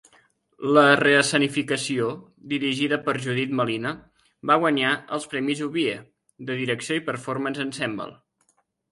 La 0.75 0.83
re-escenificació, 0.99 2.07
dirigida 2.53 2.97
per 3.09 3.13
Judith 3.25 3.53
Malina, 3.59 3.91
va 4.51 4.57
guanyar 4.63 4.93
els 5.17 5.27
premis 5.33 5.61
Obie 5.67 5.93
de 6.49 6.57
direcció 6.63 6.97
i 7.01 7.05
performance 7.11 7.63
Ensemble. 7.67 8.09